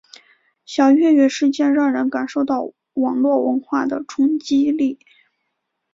[0.65, 4.97] 小月月事件让人感受到了网络文化的冲击力。